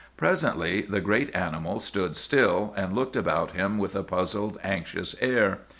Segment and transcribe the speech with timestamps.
[0.17, 5.59] "Presently the great animal stood still, and looked about him with a puzzled, anxious air.